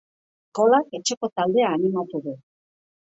Golak 0.59 0.95
etxeko 0.99 1.29
taldea 1.41 1.67
animatu 1.75 2.23
du. 2.29 2.33